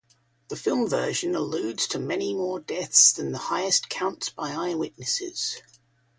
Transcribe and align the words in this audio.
The 0.47 0.55
film 0.55 0.87
version 0.89 1.35
alludes 1.35 1.85
to 1.89 1.99
many 1.99 2.33
more 2.33 2.59
deaths 2.59 3.11
than 3.13 3.33
the 3.33 3.37
highest 3.37 3.87
counts 3.87 4.29
by 4.29 4.49
eyewitnesses. 4.51 5.61